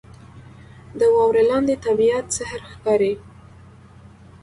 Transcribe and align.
•د 0.99 1.01
واورې 1.15 1.43
لاندې 1.49 1.75
طبیعت 1.85 2.25
سحر 2.37 2.61
ښکاري. 2.71 3.13